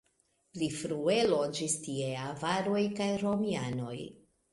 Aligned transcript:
Pli 0.53 0.67
frue 0.77 1.17
loĝis 1.31 1.75
tie 1.83 2.07
avaroj 2.29 2.81
kaj 3.01 3.11
romianoj. 3.25 3.99